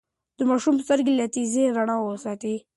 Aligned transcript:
د 0.37 0.39
ماشوم 0.49 0.75
سترګې 0.83 1.13
له 1.19 1.25
تیزې 1.35 1.63
رڼا 1.77 1.97
وساتئ. 2.01 2.55